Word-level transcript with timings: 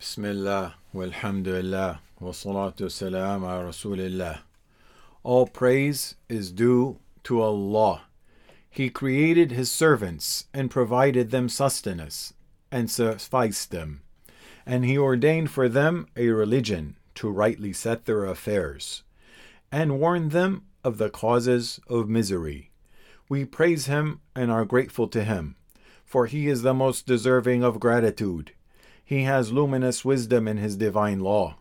Bismillah, 0.00 0.76
walhamdulillah, 0.94 1.98
wa 2.20 2.30
salatu 2.30 2.90
salam 2.90 3.44
ala 3.44 3.64
Rasulillah. 3.64 4.38
All 5.22 5.46
praise 5.46 6.14
is 6.26 6.50
due 6.50 6.98
to 7.24 7.42
Allah. 7.42 8.04
He 8.70 8.88
created 8.88 9.52
His 9.52 9.70
servants 9.70 10.46
and 10.54 10.70
provided 10.70 11.30
them 11.30 11.50
sustenance 11.50 12.32
and 12.72 12.90
sufficed 12.90 13.72
them. 13.72 14.00
And 14.64 14.86
He 14.86 14.96
ordained 14.96 15.50
for 15.50 15.68
them 15.68 16.06
a 16.16 16.28
religion 16.28 16.96
to 17.16 17.28
rightly 17.28 17.74
set 17.74 18.06
their 18.06 18.24
affairs 18.24 19.02
and 19.70 20.00
warned 20.00 20.30
them 20.30 20.62
of 20.82 20.96
the 20.96 21.10
causes 21.10 21.78
of 21.90 22.08
misery. 22.08 22.70
We 23.28 23.44
praise 23.44 23.84
Him 23.84 24.22
and 24.34 24.50
are 24.50 24.64
grateful 24.64 25.08
to 25.08 25.24
Him, 25.24 25.56
for 26.06 26.24
He 26.24 26.48
is 26.48 26.62
the 26.62 26.72
most 26.72 27.06
deserving 27.06 27.62
of 27.62 27.78
gratitude. 27.78 28.52
He 29.10 29.24
has 29.24 29.50
luminous 29.50 30.04
wisdom 30.04 30.46
in 30.46 30.58
His 30.58 30.76
divine 30.76 31.18
law, 31.18 31.56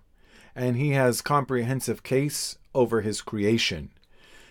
and 0.53 0.77
He 0.77 0.91
has 0.91 1.19
comprehensive 1.23 2.03
case 2.03 2.59
over 2.75 3.01
His 3.01 3.23
creation. 3.23 3.89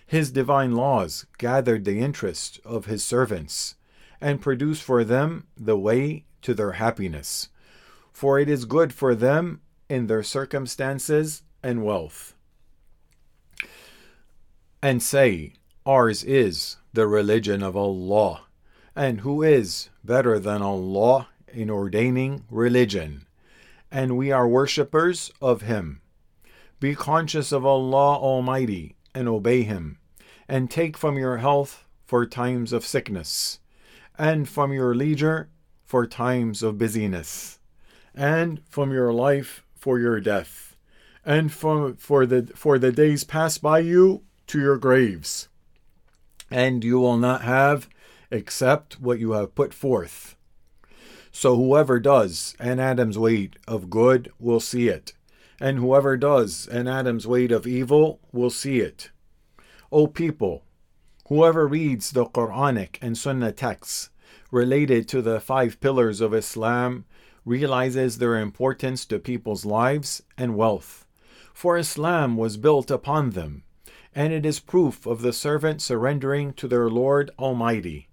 His 0.04 0.32
divine 0.32 0.74
laws 0.74 1.24
gathered 1.38 1.84
the 1.84 2.00
interest 2.00 2.58
of 2.64 2.86
His 2.86 3.04
servants, 3.04 3.76
and 4.20 4.40
produce 4.40 4.80
for 4.80 5.04
them 5.04 5.46
the 5.56 5.78
way 5.78 6.24
to 6.42 6.54
their 6.54 6.72
happiness, 6.72 7.50
for 8.12 8.40
it 8.40 8.48
is 8.48 8.64
good 8.64 8.92
for 8.92 9.14
them 9.14 9.60
in 9.88 10.08
their 10.08 10.24
circumstances 10.24 11.44
and 11.62 11.84
wealth. 11.84 12.34
And 14.82 15.00
say, 15.00 15.52
Ours 15.86 16.24
is 16.24 16.78
the 16.94 17.06
religion 17.06 17.62
of 17.62 17.76
Allah, 17.76 18.40
and 18.96 19.20
who 19.20 19.44
is 19.44 19.88
better 20.02 20.40
than 20.40 20.62
Allah 20.62 21.28
in 21.52 21.70
ordaining 21.70 22.44
religion, 22.50 23.26
and 23.90 24.16
we 24.16 24.30
are 24.30 24.48
worshippers 24.48 25.30
of 25.40 25.62
Him. 25.62 26.00
Be 26.80 26.94
conscious 26.94 27.52
of 27.52 27.66
Allah 27.66 28.16
Almighty 28.16 28.96
and 29.14 29.28
obey 29.28 29.62
Him, 29.62 29.98
and 30.48 30.70
take 30.70 30.96
from 30.96 31.18
your 31.18 31.38
health 31.38 31.84
for 32.04 32.24
times 32.26 32.72
of 32.72 32.86
sickness, 32.86 33.58
and 34.16 34.48
from 34.48 34.72
your 34.72 34.94
leisure 34.94 35.50
for 35.84 36.06
times 36.06 36.62
of 36.62 36.78
busyness, 36.78 37.58
and 38.14 38.60
from 38.68 38.92
your 38.92 39.12
life 39.12 39.64
for 39.74 39.98
your 39.98 40.20
death, 40.20 40.76
and 41.24 41.52
from, 41.52 41.96
for, 41.96 42.26
the, 42.26 42.50
for 42.54 42.78
the 42.78 42.92
days 42.92 43.24
pass 43.24 43.58
by 43.58 43.78
you 43.78 44.22
to 44.46 44.60
your 44.60 44.76
graves. 44.76 45.48
And 46.50 46.82
you 46.82 46.98
will 46.98 47.18
not 47.18 47.42
have 47.42 47.88
except 48.30 49.00
what 49.00 49.18
you 49.18 49.32
have 49.32 49.54
put 49.54 49.74
forth. 49.74 50.36
So 51.32 51.56
whoever 51.56 52.00
does 52.00 52.56
an 52.58 52.80
atom's 52.80 53.18
weight 53.18 53.56
of 53.66 53.90
good 53.90 54.32
will 54.38 54.60
see 54.60 54.88
it, 54.88 55.12
and 55.60 55.78
whoever 55.78 56.16
does 56.16 56.66
an 56.68 56.88
atom's 56.88 57.26
weight 57.26 57.52
of 57.52 57.66
evil 57.66 58.20
will 58.32 58.50
see 58.50 58.80
it. 58.80 59.10
O 59.92 60.06
people, 60.06 60.64
whoever 61.28 61.66
reads 61.66 62.10
the 62.10 62.24
Quranic 62.24 62.98
and 63.02 63.16
Sunnah 63.16 63.52
texts 63.52 64.10
related 64.50 65.08
to 65.08 65.22
the 65.22 65.40
five 65.40 65.80
pillars 65.80 66.20
of 66.20 66.34
Islam 66.34 67.04
realizes 67.44 68.18
their 68.18 68.36
importance 68.36 69.04
to 69.06 69.18
people's 69.18 69.64
lives 69.64 70.22
and 70.36 70.56
wealth, 70.56 71.06
for 71.52 71.76
Islam 71.76 72.36
was 72.36 72.56
built 72.56 72.90
upon 72.90 73.30
them, 73.30 73.64
and 74.14 74.32
it 74.32 74.44
is 74.44 74.60
proof 74.60 75.06
of 75.06 75.22
the 75.22 75.32
servant 75.32 75.80
surrendering 75.82 76.52
to 76.54 76.68
their 76.68 76.88
Lord 76.88 77.30
Almighty 77.38 78.07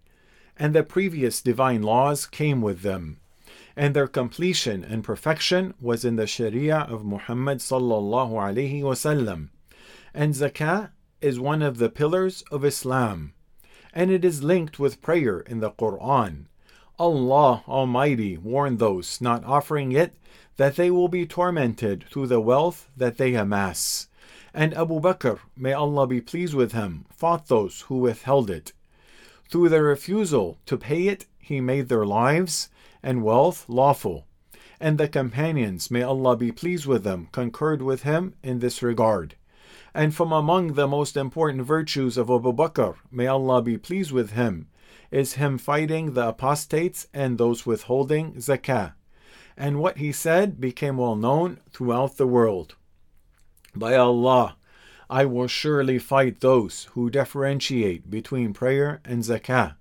and 0.58 0.73
the 0.73 0.84
previous 0.84 1.42
divine 1.42 1.81
laws 1.81 2.25
came 2.25 2.61
with 2.61 2.81
them, 2.81 3.17
and 3.75 3.94
their 3.94 4.08
completion 4.08 4.84
and 4.84 5.03
perfection 5.03 5.73
was 5.81 6.06
in 6.06 6.16
the 6.16 6.28
Sharia 6.28 6.80
of 6.89 7.03
Muhammad 7.03 7.59
sallallahu 7.59 8.31
alaihi 8.31 8.81
wasallam. 8.81 9.50
And 10.14 10.34
zakah 10.34 10.92
is 11.22 11.39
one 11.39 11.62
of 11.62 11.78
the 11.78 11.89
pillars 11.89 12.44
of 12.52 12.64
Islam, 12.64 13.34
and 13.94 14.12
it 14.12 14.24
is 14.24 14.44
linked 14.44 14.79
with 14.79 15.02
prayer 15.02 15.40
in 15.40 15.59
the 15.59 15.72
Quran. 15.72 16.46
Allah 16.97 17.63
Almighty 17.68 18.38
warned 18.38 18.79
those 18.79 19.19
not 19.19 19.44
offering 19.44 19.91
it 19.91 20.13
that 20.58 20.78
they 20.78 20.90
will 20.90 21.09
be 21.09 21.25
tormented 21.25 22.06
through 22.09 22.28
the 22.28 22.40
wealth 22.40 22.90
that 22.96 23.18
they 23.18 23.35
amass. 23.35 24.08
And 24.53 24.74
Abu 24.74 25.02
Bakr, 25.02 25.40
may 25.58 25.74
Allah 25.74 26.08
be 26.08 26.22
pleased 26.22 26.53
with 26.53 26.72
him, 26.72 27.03
fought 27.09 27.47
those 27.47 27.81
who 27.81 27.97
withheld 27.97 28.50
it. 28.50 28.72
Through 29.50 29.69
their 29.69 29.83
refusal 29.83 30.57
to 30.66 30.78
pay 30.78 31.07
it, 31.07 31.25
he 31.38 31.61
made 31.61 31.89
their 31.89 32.06
lives 32.06 32.69
and 33.03 33.23
wealth 33.23 33.66
lawful. 33.67 34.25
And 34.79 34.97
the 34.97 35.07
companions, 35.07 35.89
may 35.89 36.01
Allah 36.01 36.35
be 36.35 36.51
pleased 36.51 36.85
with 36.85 37.03
them, 37.03 37.29
concurred 37.31 37.81
with 37.81 38.03
him 38.03 38.34
in 38.44 38.59
this 38.59 38.81
regard. 38.81 39.35
And 39.94 40.13
from 40.13 40.31
among 40.31 40.73
the 40.73 40.88
most 40.88 41.16
important 41.16 41.63
virtues 41.63 42.17
of 42.17 42.29
Abu 42.29 42.51
Bakr, 42.51 42.95
may 43.11 43.28
Allah 43.28 43.61
be 43.61 43.78
pleased 43.78 44.11
with 44.11 44.31
him, 44.31 44.67
is 45.11 45.34
him 45.34 45.57
fighting 45.57 46.13
the 46.13 46.29
apostates 46.29 47.07
and 47.13 47.38
those 47.38 47.66
withholding 47.66 48.34
zakah. 48.34 48.94
And 49.55 49.79
what 49.79 50.00
he 50.00 50.11
said 50.11 50.59
became 50.59 50.97
well 50.97 51.16
known 51.16 51.59
throughout 51.72 52.17
the 52.17 52.28
world. 52.28 52.75
By 53.73 53.95
Allah, 53.95 54.57
I 55.09 55.25
will 55.25 55.47
surely 55.47 55.99
fight 55.99 56.39
those 56.39 56.85
who 56.93 57.09
differentiate 57.09 58.09
between 58.09 58.53
prayer 58.53 59.01
and 59.05 59.23
zakah. 59.23 59.75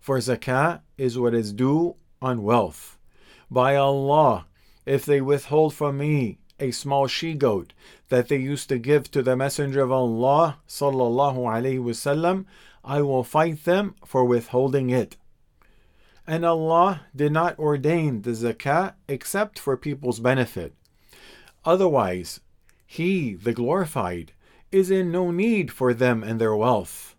For 0.00 0.18
zakah 0.18 0.80
is 0.96 1.18
what 1.18 1.34
is 1.34 1.52
due 1.52 1.96
on 2.20 2.42
wealth. 2.42 2.98
By 3.50 3.76
Allah, 3.76 4.46
if 4.84 5.04
they 5.04 5.20
withhold 5.20 5.74
from 5.74 5.98
me 5.98 6.38
a 6.60 6.70
small 6.70 7.06
she 7.06 7.34
goat 7.34 7.72
that 8.08 8.28
they 8.28 8.36
used 8.36 8.68
to 8.68 8.78
give 8.78 9.10
to 9.10 9.22
the 9.22 9.36
Messenger 9.36 9.82
of 9.82 9.92
Allah 9.92 10.58
sallallahu 10.68 11.36
alaihi 11.36 11.82
wasallam, 11.82 12.44
I 12.84 13.02
will 13.02 13.24
fight 13.24 13.64
them 13.64 13.94
for 14.04 14.24
withholding 14.24 14.90
it. 14.90 15.16
And 16.26 16.44
Allah 16.44 17.02
did 17.16 17.32
not 17.32 17.58
ordain 17.58 18.22
the 18.22 18.32
zakah 18.32 18.94
except 19.08 19.58
for 19.58 19.76
people's 19.76 20.20
benefit. 20.20 20.74
Otherwise, 21.64 22.40
He, 22.86 23.34
the 23.34 23.52
glorified, 23.52 24.32
is 24.70 24.90
in 24.90 25.10
no 25.10 25.30
need 25.30 25.72
for 25.72 25.94
them 25.94 26.22
and 26.22 26.40
their 26.40 26.54
wealth. 26.54 27.16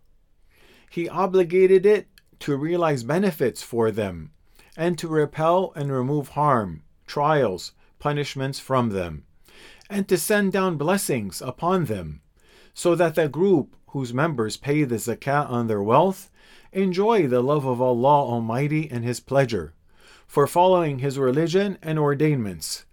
He 0.90 1.08
obligated 1.08 1.86
it 1.86 2.08
to 2.40 2.56
realize 2.56 3.02
benefits 3.02 3.62
for 3.62 3.90
them 3.90 4.32
and 4.76 4.98
to 4.98 5.08
repel 5.08 5.72
and 5.76 5.92
remove 5.92 6.30
harm, 6.30 6.82
trials, 7.06 7.72
punishments 7.98 8.58
from 8.58 8.90
them, 8.90 9.24
and 9.88 10.08
to 10.08 10.16
send 10.16 10.52
down 10.52 10.76
blessings 10.76 11.42
upon 11.42 11.84
them, 11.84 12.22
so 12.72 12.94
that 12.94 13.14
the 13.14 13.28
group 13.28 13.76
whose 13.88 14.14
members 14.14 14.56
pay 14.56 14.84
the 14.84 14.96
zakat 14.96 15.50
on 15.50 15.66
their 15.66 15.82
wealth 15.82 16.30
enjoy 16.72 17.26
the 17.26 17.42
love 17.42 17.66
of 17.66 17.80
Allah 17.80 18.24
Almighty 18.24 18.88
and 18.90 19.04
His 19.04 19.20
pleasure, 19.20 19.74
for 20.26 20.46
following 20.46 21.00
His 21.00 21.18
religion 21.18 21.76
and 21.82 21.98
ordainments 21.98 22.84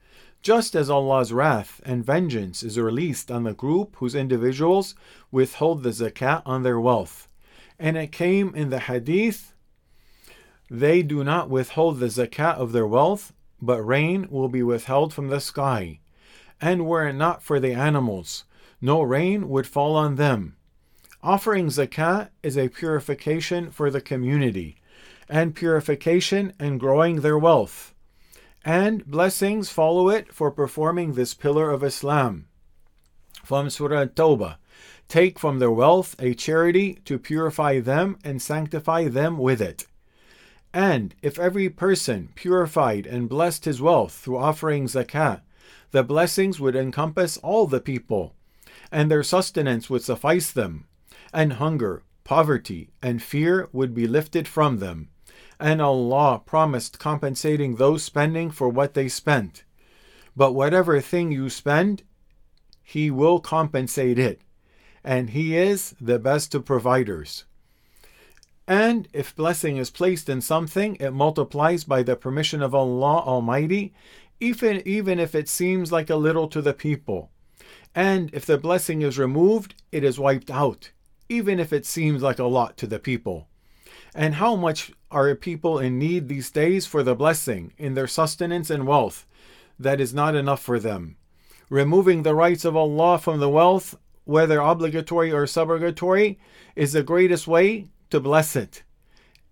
just 0.42 0.75
as 0.75 0.90
Allah's 0.90 1.34
wrath 1.34 1.81
and 1.86 2.06
vengeance 2.06 2.64
is 2.64 2.80
released 2.80 3.31
on 3.31 3.44
the 3.44 3.53
group 3.53 3.96
whose 3.98 4.16
individuals 4.16 4.96
withhold 5.31 5.84
the 5.84 5.90
zakat 5.90 6.42
on 6.46 6.64
their 6.64 6.80
wealth. 6.80 7.28
And 7.80 7.98
it 7.98 8.12
came 8.12 8.56
in 8.56 8.70
the 8.70 8.80
hadith 8.80 9.53
they 10.70 11.02
do 11.02 11.24
not 11.24 11.50
withhold 11.50 12.00
the 12.00 12.08
zakat 12.08 12.56
of 12.56 12.74
their 12.74 12.88
wealth, 12.88 13.31
but 13.62 13.81
rain 13.81 14.28
will 14.30 14.50
be 14.50 14.62
withheld 14.62 15.14
from 15.14 15.30
the 15.30 15.40
sky. 15.40 16.00
And 16.59 16.86
were 16.86 17.08
it 17.08 17.14
not 17.14 17.42
for 17.42 17.59
the 17.59 17.72
animals, 17.72 18.44
no 18.81 19.02
rain 19.02 19.48
would 19.48 19.66
fall 19.66 19.96
on 19.96 20.16
them. 20.16 20.58
Offering 21.24 21.68
zakat 21.68 22.30
is 22.44 22.58
a 22.58 22.69
purification 22.69 23.72
for 23.72 23.90
the 23.90 24.02
community, 24.02 24.75
and 25.30 25.56
purification 25.56 26.54
and 26.59 26.80
growing 26.80 27.22
their 27.22 27.38
wealth 27.38 27.94
and 28.68 29.06
blessings 29.06 29.70
follow 29.70 30.10
it 30.10 30.34
for 30.34 30.52
performing 30.52 31.14
this 31.14 31.34
pillar 31.34 31.72
of 31.72 31.86
Islam. 31.86 32.46
From 33.46 33.69
Surah 33.69 34.08
Tawbah 34.08 34.58
Take 35.08 35.40
from 35.40 35.60
their 35.60 35.72
wealth 35.72 36.18
a 36.19 36.34
charity 36.34 36.96
to 37.06 37.18
purify 37.18 37.80
them 37.80 38.19
and 38.25 38.42
sanctify 38.42 39.08
them 39.08 39.38
with 39.38 39.62
it. 39.62 39.88
And 40.74 41.16
if 41.22 41.40
every 41.40 41.69
person 41.69 42.34
purified 42.36 43.08
and 43.08 43.30
blessed 43.30 43.64
his 43.64 43.81
wealth 43.81 44.12
through 44.12 44.40
offering 44.40 44.88
zakah, 44.88 45.40
the 45.92 46.04
blessings 46.04 46.60
would 46.60 46.75
encompass 46.75 47.38
all 47.38 47.68
the 47.68 47.80
people, 47.80 48.36
and 48.92 49.10
their 49.10 49.24
sustenance 49.24 49.90
would 49.90 50.02
suffice 50.04 50.52
them, 50.52 50.88
and 51.34 51.54
hunger, 51.54 52.04
poverty, 52.25 52.90
and 53.02 53.24
fear 53.24 53.70
would 53.72 53.94
be 53.94 54.08
lifted 54.08 54.46
from 54.46 54.80
them 54.80 55.08
and 55.59 55.81
Allah 55.81 56.42
promised 56.45 57.00
compensating 57.00 57.75
those 57.75 58.04
spending 58.04 58.51
for 58.51 58.69
what 58.69 58.94
they 58.94 59.07
spent. 59.07 59.63
But 60.36 60.54
whatever 60.54 61.01
thing 61.01 61.31
you 61.31 61.50
spend, 61.50 62.04
He 62.83 63.09
will 63.09 63.39
compensate 63.39 64.19
it, 64.19 64.42
and 65.04 65.31
He 65.31 65.57
is 65.57 65.95
the 66.00 66.19
best 66.19 66.54
of 66.54 66.65
providers. 66.65 67.45
And 68.68 69.07
if 69.13 69.36
blessing 69.36 69.77
is 69.77 69.89
placed 69.89 70.27
in 70.27 70.42
something, 70.42 70.98
it 70.98 71.12
multiplies 71.12 71.86
by 71.86 72.03
the 72.03 72.18
permission 72.18 72.62
of 72.62 72.75
Allah 72.75 73.19
Almighty 73.19 73.94
even, 74.39 74.81
even 74.86 75.19
if 75.19 75.33
it 75.33 75.50
seems 75.50 75.92
like 75.92 76.10
a 76.10 76.15
little 76.15 76.48
to 76.50 76.62
the 76.62 76.74
people. 76.74 77.31
And 77.95 78.30
if 78.33 78.45
the 78.45 78.57
blessing 78.57 79.01
is 79.01 79.18
removed, 79.18 79.74
it 79.92 80.03
is 80.03 80.19
wiped 80.19 80.51
out, 80.51 80.92
even 81.30 81.60
if 81.60 81.74
it 81.74 81.86
seems 81.86 82.21
like 82.21 82.39
a 82.39 82.45
lot 82.45 82.77
to 82.77 82.88
the 82.88 83.00
people. 83.00 83.48
And 84.13 84.36
how 84.36 84.56
much 84.56 84.92
are 85.12 85.30
a 85.30 85.36
people 85.36 85.80
in 85.80 85.98
need 85.98 86.27
these 86.27 86.51
days 86.51 86.86
for 86.86 87.04
the 87.04 87.15
blessing 87.15 87.74
in 87.77 87.94
their 87.94 88.07
sustenance 88.07 88.69
and 88.69 88.86
wealth 88.86 89.25
that 89.80 90.01
is 90.01 90.13
not 90.13 90.36
enough 90.36 90.62
for 90.62 90.80
them? 90.80 91.18
Removing 91.69 92.24
the 92.24 92.36
rights 92.36 92.65
of 92.65 92.75
Allah 92.75 93.18
from 93.18 93.39
the 93.39 93.50
wealth, 93.50 93.95
whether 94.25 94.59
obligatory 94.59 95.31
or 95.31 95.45
supererogatory, 95.45 96.39
is 96.75 96.94
the 96.94 97.04
greatest 97.04 97.48
way 97.48 97.88
to 98.09 98.19
bless 98.19 98.56
it. 98.56 98.83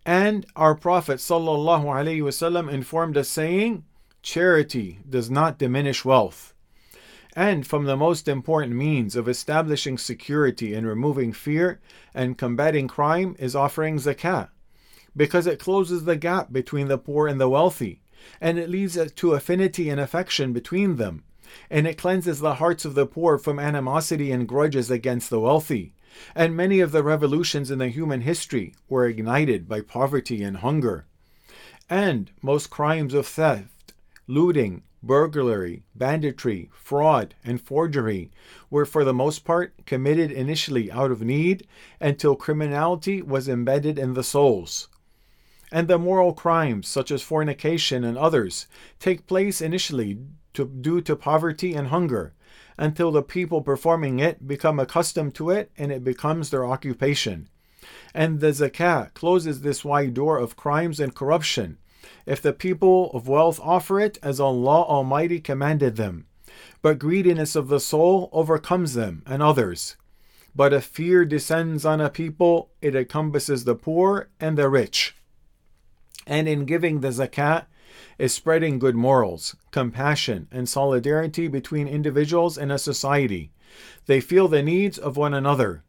And 0.06 0.46
our 0.56 0.76
Prophet 0.76 1.18
ﷺ 1.18 2.72
informed 2.72 3.18
us 3.18 3.28
saying, 3.28 3.84
Charity 4.22 5.00
does 5.10 5.30
not 5.30 5.58
diminish 5.58 6.06
wealth. 6.06 6.54
And 7.36 7.68
from 7.68 7.84
the 7.84 7.98
most 7.98 8.28
important 8.28 8.74
means 8.74 9.16
of 9.16 9.28
establishing 9.28 9.98
security 9.98 10.74
and 10.74 10.88
removing 10.88 11.34
fear 11.34 11.82
and 12.14 12.38
combating 12.38 12.88
crime 12.88 13.36
is 13.40 13.56
offering 13.56 13.98
zakat, 13.98 14.50
because 15.16 15.48
it 15.48 15.60
closes 15.60 16.06
the 16.06 16.16
gap 16.16 16.52
between 16.52 16.88
the 16.88 16.98
poor 16.98 17.28
and 17.28 17.40
the 17.40 17.50
wealthy, 17.50 18.02
and 18.42 18.58
it 18.58 18.70
leads 18.70 18.98
to 19.14 19.34
affinity 19.34 19.90
and 19.90 20.00
affection 20.00 20.54
between 20.54 20.96
them, 20.96 21.24
and 21.70 21.88
it 21.88 21.98
cleanses 21.98 22.40
the 22.40 22.56
hearts 22.56 22.86
of 22.86 22.96
the 22.96 23.06
poor 23.06 23.38
from 23.38 23.60
animosity 23.60 24.32
and 24.32 24.48
grudges 24.48 24.92
against 24.92 25.30
the 25.30 25.40
wealthy 25.40 25.94
and 26.34 26.56
many 26.56 26.80
of 26.80 26.94
the 26.94 27.04
revolutions 27.04 27.70
in 27.70 27.80
the 27.80 27.90
human 27.90 28.22
history 28.22 28.74
were 28.88 29.06
ignited 29.06 29.68
by 29.68 29.82
poverty 29.82 30.44
and 30.44 30.58
hunger. 30.58 31.06
And 31.90 32.32
most 32.42 32.70
crimes 32.70 33.14
of 33.14 33.28
theft, 33.28 33.94
looting, 34.28 34.84
burglary, 35.04 35.84
banditry, 35.94 36.70
fraud, 36.74 37.36
and 37.44 37.62
forgery 37.62 38.32
were 38.70 38.86
for 38.86 39.04
the 39.04 39.14
most 39.14 39.44
part 39.44 39.86
committed 39.86 40.32
initially 40.32 40.92
out 40.92 41.12
of 41.12 41.22
need 41.22 41.68
until 42.00 42.36
criminality 42.36 43.22
was 43.22 43.50
embedded 43.50 44.00
in 44.00 44.14
the 44.14 44.24
souls. 44.24 44.88
And 45.72 45.88
the 45.88 45.98
moral 45.98 46.34
crimes, 46.34 46.88
such 46.88 47.12
as 47.12 47.22
fornication 47.22 48.04
and 48.04 48.18
others, 48.18 48.68
take 49.00 49.28
place 49.28 49.62
initially 49.62 50.20
to, 50.54 50.66
due 50.66 51.02
to 51.02 51.16
poverty 51.16 51.74
and 51.74 51.88
hunger, 51.88 52.34
until 52.78 53.12
the 53.12 53.24
people 53.24 53.62
performing 53.62 54.20
it 54.20 54.48
become 54.48 54.80
accustomed 54.80 55.36
to 55.36 55.50
it 55.50 55.72
and 55.78 55.92
it 55.92 56.04
becomes 56.04 56.50
their 56.50 56.66
occupation. 56.66 57.50
And 58.14 58.40
the 58.40 58.52
zakat 58.52 59.14
closes 59.14 59.62
this 59.62 59.86
wide 59.86 60.14
door 60.14 60.38
of 60.38 60.56
crimes 60.56 61.00
and 61.00 61.14
corruption 61.14 61.78
if 62.26 62.42
the 62.42 62.54
people 62.54 63.12
of 63.14 63.28
wealth 63.28 63.60
offer 63.62 64.00
it 64.00 64.18
as 64.22 64.40
Allah 64.40 64.84
Almighty 64.84 65.40
commanded 65.40 65.96
them. 65.96 66.26
But 66.82 67.00
greediness 67.00 67.56
of 67.56 67.68
the 67.68 67.80
soul 67.80 68.30
overcomes 68.32 68.94
them 68.94 69.24
and 69.26 69.42
others. 69.42 69.98
But 70.56 70.74
if 70.74 70.86
fear 70.86 71.26
descends 71.26 71.86
on 71.86 72.00
a 72.00 72.10
people, 72.10 72.72
it 72.82 72.96
encompasses 72.96 73.66
the 73.66 73.76
poor 73.76 74.30
and 74.40 74.58
the 74.58 74.70
rich. 74.70 75.16
And 76.28 76.48
in 76.48 76.66
giving 76.66 77.02
the 77.02 77.10
zakat, 77.10 77.66
is 78.18 78.34
spreading 78.34 78.80
good 78.80 78.96
morals, 78.96 79.56
compassion, 79.72 80.48
and 80.52 80.68
solidarity 80.68 81.48
between 81.48 81.88
individuals 81.88 82.58
in 82.58 82.72
a 82.72 82.80
society. 82.80 83.52
They 84.06 84.22
feel 84.22 84.48
the 84.48 84.64
needs 84.64 84.98
of 84.98 85.18
one 85.18 85.34
another, 85.34 85.84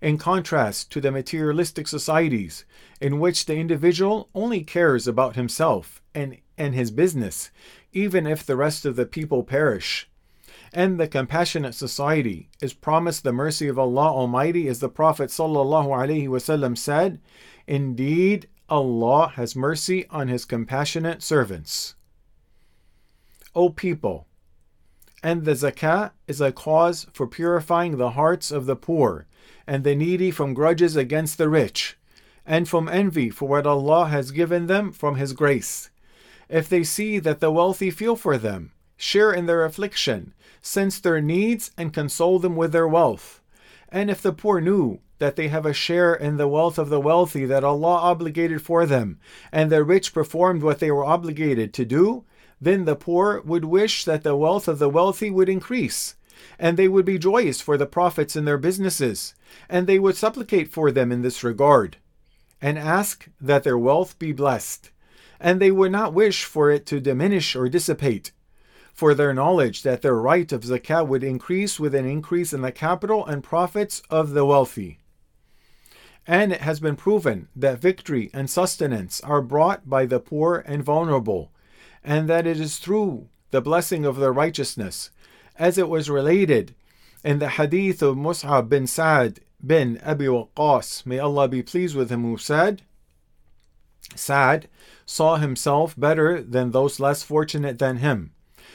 in 0.00 0.18
contrast 0.18 0.90
to 0.92 1.00
the 1.00 1.12
materialistic 1.12 1.88
societies 1.88 2.64
in 3.00 3.18
which 3.18 3.46
the 3.46 3.56
individual 3.56 4.28
only 4.34 4.62
cares 4.62 5.06
about 5.06 5.36
himself 5.36 6.02
and, 6.14 6.38
and 6.58 6.74
his 6.74 6.90
business, 6.90 7.50
even 7.92 8.26
if 8.26 8.44
the 8.44 8.56
rest 8.56 8.84
of 8.84 8.96
the 8.96 9.06
people 9.06 9.42
perish. 9.42 10.08
And 10.72 10.98
the 10.98 11.08
compassionate 11.08 11.74
society 11.74 12.48
is 12.60 12.72
promised 12.72 13.24
the 13.24 13.32
mercy 13.32 13.68
of 13.68 13.78
Allah 13.78 14.10
Almighty, 14.10 14.68
as 14.68 14.80
the 14.80 14.88
Prophet 14.88 15.28
ﷺ 15.30 16.78
said, 16.78 17.20
Indeed, 17.66 18.48
Allah 18.72 19.28
has 19.36 19.54
mercy 19.54 20.06
on 20.08 20.28
His 20.28 20.46
compassionate 20.46 21.22
servants. 21.22 21.94
O 23.54 23.68
people, 23.68 24.26
and 25.22 25.44
the 25.44 25.52
zakat 25.52 26.12
is 26.26 26.40
a 26.40 26.52
cause 26.52 27.06
for 27.12 27.26
purifying 27.26 27.98
the 27.98 28.12
hearts 28.12 28.50
of 28.50 28.64
the 28.64 28.74
poor 28.74 29.26
and 29.66 29.84
the 29.84 29.94
needy 29.94 30.30
from 30.30 30.54
grudges 30.54 30.96
against 30.96 31.36
the 31.36 31.50
rich, 31.50 31.98
and 32.46 32.66
from 32.66 32.88
envy 32.88 33.28
for 33.28 33.46
what 33.46 33.66
Allah 33.66 34.06
has 34.06 34.30
given 34.30 34.68
them 34.68 34.90
from 34.90 35.16
His 35.16 35.34
grace. 35.34 35.90
If 36.48 36.66
they 36.66 36.82
see 36.82 37.18
that 37.18 37.40
the 37.40 37.50
wealthy 37.50 37.90
feel 37.90 38.16
for 38.16 38.38
them, 38.38 38.72
share 38.96 39.34
in 39.34 39.44
their 39.44 39.66
affliction, 39.66 40.32
sense 40.62 40.98
their 40.98 41.20
needs, 41.20 41.72
and 41.76 41.92
console 41.92 42.38
them 42.38 42.56
with 42.56 42.72
their 42.72 42.88
wealth, 42.88 43.42
and 43.90 44.10
if 44.10 44.22
the 44.22 44.32
poor 44.32 44.62
knew 44.62 45.00
that 45.22 45.36
they 45.36 45.46
have 45.46 45.64
a 45.64 45.72
share 45.72 46.12
in 46.12 46.36
the 46.36 46.48
wealth 46.48 46.78
of 46.78 46.88
the 46.88 46.98
wealthy 46.98 47.44
that 47.44 47.62
Allah 47.62 47.94
obligated 47.94 48.60
for 48.60 48.84
them, 48.84 49.20
and 49.52 49.70
the 49.70 49.84
rich 49.84 50.12
performed 50.12 50.64
what 50.64 50.80
they 50.80 50.90
were 50.90 51.04
obligated 51.04 51.72
to 51.74 51.84
do, 51.84 52.24
then 52.60 52.86
the 52.86 52.96
poor 52.96 53.40
would 53.42 53.64
wish 53.64 54.04
that 54.04 54.24
the 54.24 54.34
wealth 54.34 54.66
of 54.66 54.80
the 54.80 54.88
wealthy 54.88 55.30
would 55.30 55.48
increase, 55.48 56.16
and 56.58 56.76
they 56.76 56.88
would 56.88 57.04
be 57.04 57.18
joyous 57.20 57.60
for 57.60 57.76
the 57.76 57.86
profits 57.86 58.34
in 58.34 58.46
their 58.46 58.58
businesses, 58.58 59.36
and 59.68 59.86
they 59.86 60.00
would 60.00 60.16
supplicate 60.16 60.72
for 60.72 60.90
them 60.90 61.12
in 61.12 61.22
this 61.22 61.44
regard, 61.44 61.98
and 62.60 62.76
ask 62.76 63.28
that 63.40 63.62
their 63.62 63.78
wealth 63.78 64.18
be 64.18 64.32
blessed, 64.32 64.90
and 65.38 65.60
they 65.60 65.70
would 65.70 65.92
not 65.92 66.12
wish 66.12 66.42
for 66.42 66.68
it 66.68 66.84
to 66.86 67.00
diminish 67.00 67.54
or 67.54 67.68
dissipate 67.68 68.32
for 68.92 69.14
their 69.14 69.32
knowledge 69.32 69.82
that 69.82 70.02
their 70.02 70.16
right 70.16 70.50
of 70.50 70.62
zakat 70.62 71.06
would 71.06 71.22
increase 71.22 71.78
with 71.78 71.94
an 71.94 72.06
increase 72.06 72.52
in 72.52 72.60
the 72.60 72.72
capital 72.72 73.24
and 73.24 73.44
profits 73.44 74.02
of 74.10 74.30
the 74.30 74.44
wealthy. 74.44 74.98
And 76.26 76.52
it 76.52 76.60
has 76.60 76.78
been 76.78 76.96
proven 76.96 77.48
that 77.56 77.80
victory 77.80 78.30
and 78.32 78.48
sustenance 78.48 79.20
are 79.22 79.42
brought 79.42 79.88
by 79.88 80.06
the 80.06 80.20
poor 80.20 80.62
and 80.66 80.82
vulnerable, 80.82 81.50
and 82.04 82.28
that 82.28 82.46
it 82.46 82.60
is 82.60 82.78
through 82.78 83.28
the 83.50 83.60
blessing 83.60 84.04
of 84.04 84.16
their 84.16 84.32
righteousness, 84.32 85.10
as 85.58 85.78
it 85.78 85.88
was 85.88 86.08
related 86.08 86.74
in 87.24 87.38
the 87.38 87.50
hadith 87.50 88.02
of 88.02 88.16
Mus'ab 88.16 88.68
bin 88.68 88.86
Sa'd 88.86 89.40
bin 89.64 90.00
Abi 90.04 90.26
Waqqas, 90.26 91.06
may 91.06 91.18
Allah 91.18 91.48
be 91.48 91.62
pleased 91.62 91.94
with 91.94 92.10
him, 92.10 92.22
who 92.22 92.36
said, 92.36 92.82
Sa'd 94.14 94.68
saw 95.06 95.36
himself 95.36 95.94
better 95.98 96.42
than 96.42 96.70
those 96.70 96.98
less 96.98 97.22
fortunate 97.22 97.78
than 97.78 97.98
him. 97.98 98.32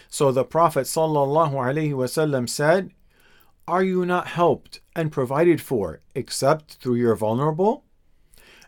So 0.09 0.31
the 0.31 0.45
Prophet 0.45 0.85
ﷺ 0.85 2.50
said, 2.50 2.91
Are 3.69 3.83
you 3.83 4.05
not 4.05 4.27
helped 4.27 4.79
and 4.95 5.12
provided 5.12 5.59
for 5.59 6.00
except 6.15 6.75
through 6.75 6.95
your 6.95 7.15
vulnerable? 7.15 7.83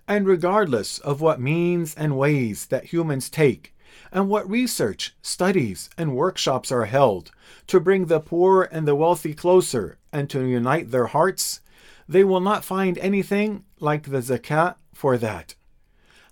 And 0.10 0.28
regardless 0.28 1.00
of 1.00 1.22
what 1.22 1.40
means 1.40 1.96
and 1.96 2.18
ways 2.18 2.66
that 2.66 2.92
humans 2.92 3.30
take, 3.30 3.74
and 4.12 4.28
what 4.28 4.50
research, 4.50 5.16
studies, 5.22 5.90
and 5.98 6.18
workshops 6.18 6.70
are 6.70 6.86
held 6.86 7.32
to 7.68 7.80
bring 7.80 8.08
the 8.08 8.20
poor 8.20 8.64
and 8.64 8.86
the 8.86 8.96
wealthy 8.96 9.34
closer 9.34 9.98
and 10.12 10.30
to 10.32 10.44
unite 10.44 10.92
their 10.92 11.08
hearts, 11.08 11.62
they 12.10 12.26
will 12.26 12.42
not 12.42 12.66
find 12.66 12.98
anything 12.98 13.64
like 13.80 14.04
the 14.04 14.22
zakat 14.22 14.76
for 14.94 15.18
that. 15.18 15.56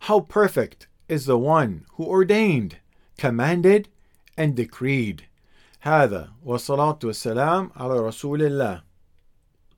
How 0.02 0.20
perfect 0.20 0.88
is 1.08 1.26
the 1.26 1.38
one 1.38 1.86
who 1.94 2.04
ordained, 2.04 2.78
commanded, 3.18 3.88
and 4.36 4.58
decreed. 4.58 5.24
هذا 5.80 6.30
والصلاة 6.44 7.00
والسلام 7.04 7.72
على 7.76 8.00
رسول 8.00 8.44
الله. 8.44 8.87